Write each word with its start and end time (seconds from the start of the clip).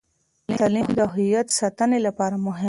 تعلیم 0.61 0.87
د 0.99 1.01
هویتي 1.13 1.53
ساتنې 1.59 1.99
لپاره 2.07 2.35
مهم 2.45 2.55
دی. 2.55 2.59